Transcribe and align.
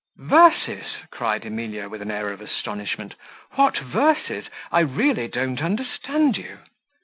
"Verses," 0.17 0.95
cried 1.11 1.45
Emilia 1.45 1.87
with 1.87 2.01
an 2.01 2.09
air 2.09 2.31
of 2.31 2.41
astonishment, 2.41 3.13
"what 3.51 3.77
verses? 3.77 4.45
I 4.71 4.79
really 4.79 5.27
don't 5.27 5.61
understand 5.61 6.37
you." 6.37 6.57